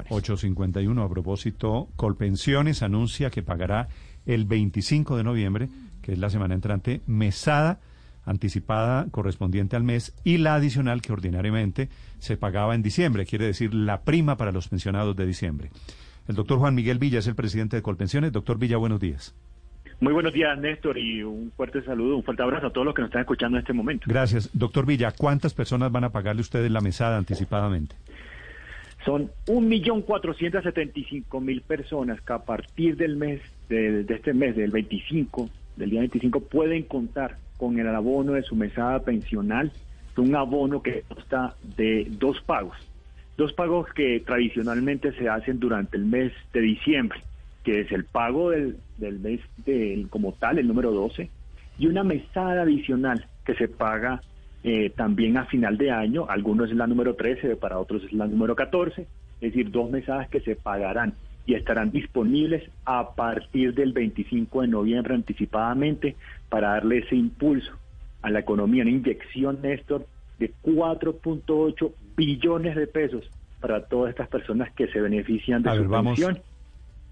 [0.00, 3.88] 851 a propósito, Colpensiones anuncia que pagará
[4.26, 5.68] el 25 de noviembre,
[6.02, 7.80] que es la semana entrante, mesada
[8.24, 11.88] anticipada correspondiente al mes y la adicional que ordinariamente
[12.18, 15.70] se pagaba en diciembre, quiere decir la prima para los pensionados de diciembre.
[16.28, 18.32] El doctor Juan Miguel Villa es el presidente de Colpensiones.
[18.32, 19.34] Doctor Villa, buenos días.
[20.00, 23.02] Muy buenos días, Néstor, y un fuerte saludo, un fuerte abrazo a todos los que
[23.02, 24.06] nos están escuchando en este momento.
[24.08, 24.50] Gracias.
[24.52, 27.94] Doctor Villa, ¿cuántas personas van a pagarle ustedes la mesada anticipadamente?
[29.04, 35.90] Son 1.475.000 personas que a partir del mes, de, de este mes, del 25, del
[35.90, 39.72] día 25, pueden contar con el abono de su mesada pensional,
[40.16, 42.76] un abono que consta de dos pagos.
[43.36, 47.20] Dos pagos que tradicionalmente se hacen durante el mes de diciembre,
[47.64, 51.30] que es el pago del, del mes del, como tal, el número 12,
[51.78, 54.20] y una mesada adicional que se paga
[54.64, 58.26] eh, también a final de año, algunos es la número 13, para otros es la
[58.26, 61.14] número 14, es decir, dos mesadas que se pagarán
[61.46, 66.14] y estarán disponibles a partir del 25 de noviembre anticipadamente
[66.48, 67.72] para darle ese impulso
[68.22, 70.06] a la economía, una inyección, Néstor,
[70.38, 73.28] de 4.8 billones de pesos
[73.60, 76.18] para todas estas personas que se benefician de A su ver, vamos.
[76.18, 76.40] pensión.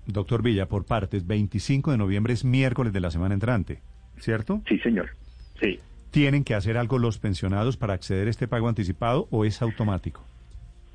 [0.06, 3.80] Doctor Villa, por partes, 25 de noviembre es miércoles de la semana entrante,
[4.18, 4.62] ¿cierto?
[4.68, 5.10] Sí, señor.
[5.60, 5.78] Sí.
[6.10, 10.24] ¿Tienen que hacer algo los pensionados para acceder a este pago anticipado o es automático?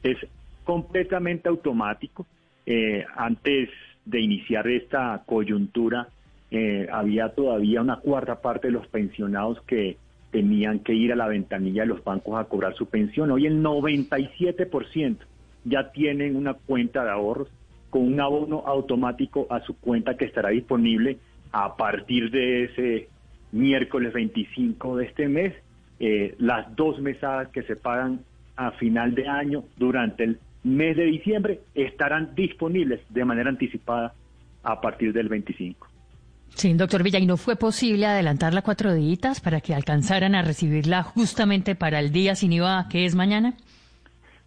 [0.06, 0.18] es
[0.64, 2.26] completamente automático.
[2.66, 3.70] Eh, antes
[4.06, 6.08] de iniciar esta coyuntura,
[6.52, 9.98] eh, había todavía una cuarta parte de los pensionados que
[10.32, 13.32] tenían que ir a la ventanilla de los bancos a cobrar su pensión.
[13.32, 15.18] Hoy el 97%
[15.64, 17.50] ya tienen una cuenta de ahorros
[17.90, 21.18] con un abono automático a su cuenta que estará disponible
[21.52, 23.10] a partir de ese
[23.56, 25.54] miércoles 25 de este mes.
[26.00, 28.20] Eh, las dos mesadas que se pagan
[28.58, 34.14] a final de año durante el mes de diciembre estarán disponibles de manera anticipada
[34.64, 35.88] a partir del 25.
[36.50, 41.04] Sí, doctor Villa, ¿y no fue posible adelantarla cuatro días para que alcanzaran a recibirla
[41.04, 43.56] justamente para el día sin IVA, que es mañana?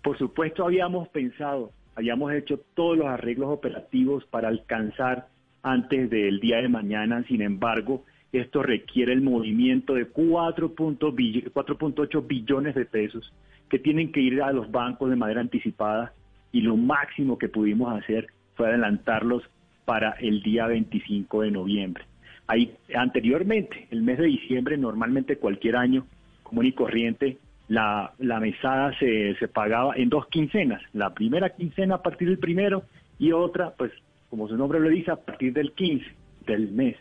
[0.02, 5.28] Por supuesto, habíamos pensado, habíamos hecho todos los arreglos operativos para alcanzar
[5.62, 7.24] antes del día de mañana.
[7.28, 13.32] Sin embargo, esto requiere el movimiento de 4.8 bill- 4.8 billones de pesos
[13.68, 16.12] que tienen que ir a los bancos de manera anticipada
[16.52, 19.42] y lo máximo que pudimos hacer fue adelantarlos
[19.84, 22.04] para el día 25 de noviembre.
[22.46, 26.06] Ahí, anteriormente, el mes de diciembre, normalmente cualquier año
[26.42, 27.36] común y corriente,
[27.68, 30.82] la, la mesada se, se pagaba en dos quincenas.
[30.94, 32.84] La primera quincena a partir del primero
[33.18, 33.92] y otra, pues,
[34.30, 36.06] como su nombre lo dice, a partir del 15
[36.46, 36.96] del mes.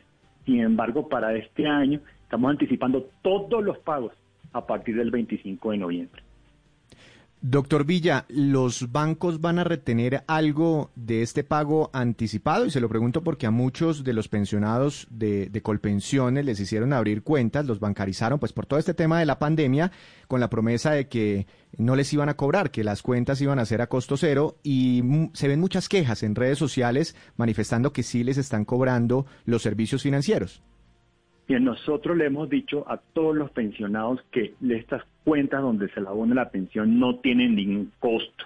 [0.47, 4.13] Sin embargo, para este año estamos anticipando todos los pagos
[4.53, 6.23] a partir del 25 de noviembre.
[7.49, 12.65] Doctor Villa, ¿los bancos van a retener algo de este pago anticipado?
[12.65, 16.91] Y se lo pregunto porque a muchos de los pensionados de, de Colpensiones les hicieron
[16.91, 19.93] abrir cuentas, los bancarizaron, pues por todo este tema de la pandemia,
[20.27, 21.47] con la promesa de que
[21.77, 25.01] no les iban a cobrar, que las cuentas iban a ser a costo cero y
[25.31, 30.03] se ven muchas quejas en redes sociales manifestando que sí les están cobrando los servicios
[30.03, 30.61] financieros.
[31.47, 36.07] Bien, nosotros le hemos dicho a todos los pensionados que estas cuentas donde se le
[36.09, 38.45] abona la pensión no tienen ningún costo.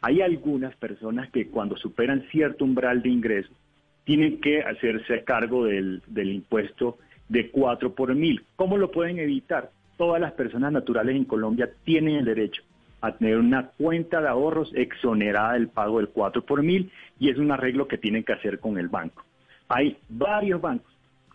[0.00, 3.56] Hay algunas personas que cuando superan cierto umbral de ingresos
[4.02, 8.42] tienen que hacerse cargo del, del impuesto de 4 por mil.
[8.56, 9.70] ¿Cómo lo pueden evitar?
[9.96, 12.62] Todas las personas naturales en Colombia tienen el derecho
[13.00, 17.38] a tener una cuenta de ahorros exonerada del pago del 4 por mil y es
[17.38, 19.22] un arreglo que tienen que hacer con el banco.
[19.68, 20.90] Hay varios bancos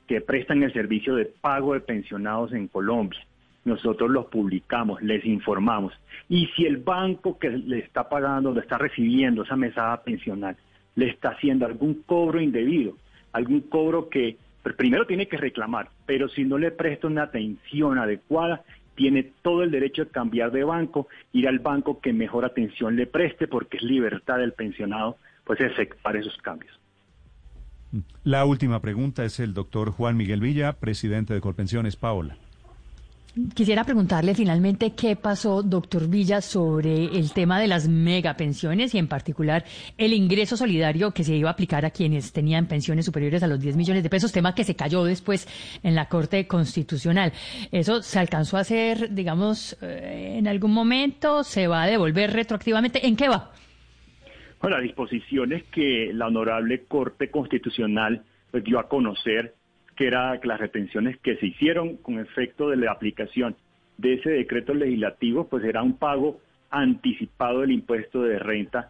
[0.07, 3.19] que prestan el servicio de pago de pensionados en Colombia.
[3.63, 5.93] Nosotros los publicamos, les informamos.
[6.29, 10.55] Y si el banco que le está pagando, le está recibiendo esa mesada pensional,
[10.95, 12.95] le está haciendo algún cobro indebido,
[13.33, 17.97] algún cobro que pr- primero tiene que reclamar, pero si no le presta una atención
[17.97, 18.63] adecuada,
[18.93, 23.07] tiene todo el derecho de cambiar de banco, ir al banco que mejor atención le
[23.07, 26.79] preste, porque es libertad del pensionado, pues efectuar esos cambios.
[28.23, 31.95] La última pregunta es el doctor Juan Miguel Villa, presidente de Colpensiones.
[31.95, 32.37] Paola.
[33.53, 39.09] Quisiera preguntarle finalmente qué pasó, doctor Villa, sobre el tema de las megapensiones y en
[39.09, 39.65] particular
[39.97, 43.59] el ingreso solidario que se iba a aplicar a quienes tenían pensiones superiores a los
[43.59, 45.49] 10 millones de pesos, tema que se cayó después
[45.83, 47.33] en la Corte Constitucional.
[47.73, 51.43] ¿Eso se alcanzó a hacer, digamos, eh, en algún momento?
[51.43, 53.05] ¿Se va a devolver retroactivamente?
[53.05, 53.51] ¿En qué va?
[54.61, 59.53] Bueno, las disposiciones que la Honorable Corte Constitucional pues, dio a conocer
[59.95, 63.55] que era las retenciones que se hicieron con efecto de la aplicación
[63.97, 68.89] de ese decreto legislativo, pues era un pago anticipado del impuesto de renta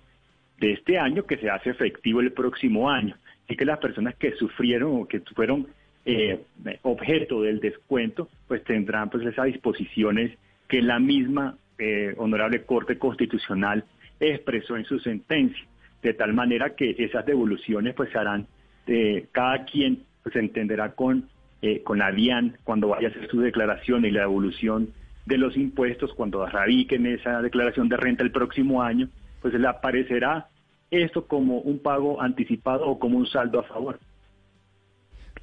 [0.59, 3.15] de este año que se hace efectivo el próximo año.
[3.43, 5.67] Así que las personas que sufrieron o que fueron
[6.05, 6.39] eh,
[6.83, 13.83] objeto del descuento, pues tendrán pues esas disposiciones que la misma eh, honorable Corte Constitucional
[14.19, 15.65] expresó en su sentencia,
[16.01, 18.47] de tal manera que esas devoluciones pues se harán
[18.85, 21.29] de cada quien pues se entenderá con,
[21.61, 24.89] eh, con la DIAN cuando vaya a hacer su declaración y la devolución
[25.25, 29.09] de los impuestos cuando radiquen esa declaración de renta el próximo año,
[29.41, 30.49] pues le aparecerá
[30.91, 33.99] esto como un pago anticipado o como un saldo a favor.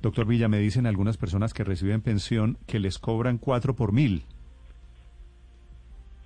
[0.01, 4.25] Doctor Villa, me dicen algunas personas que reciben pensión que les cobran cuatro por mil.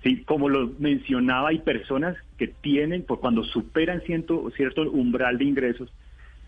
[0.03, 5.45] Sí, como lo mencionaba, hay personas que tienen, por cuando superan cierto, cierto umbral de
[5.45, 5.91] ingresos,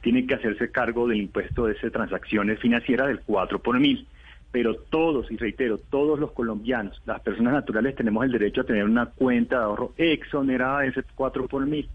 [0.01, 4.07] tiene que hacerse cargo del impuesto de esas transacciones financieras del 4 por mil.
[4.51, 8.83] Pero todos, y reitero, todos los colombianos, las personas naturales, tenemos el derecho a tener
[8.83, 11.87] una cuenta de ahorro exonerada de ese 4 por mil.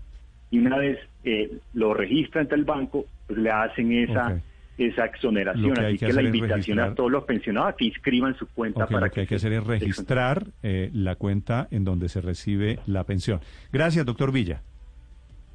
[0.50, 4.40] Y una vez eh, lo registra ante el banco, pues le hacen esa...
[4.78, 5.78] esa exoneración.
[5.78, 9.12] Así que, la invitación a todos los pensionados a que inscriban su cuenta para lo
[9.12, 13.40] que, hay que hacer es registrar eh, la cuenta en donde se recibe la pensión.
[13.72, 14.62] Gracias, doctor Villa.